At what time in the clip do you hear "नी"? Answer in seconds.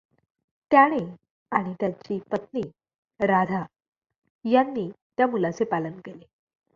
2.53-2.61